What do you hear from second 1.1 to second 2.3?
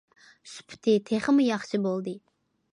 تېخىمۇ ياخشى بولدى.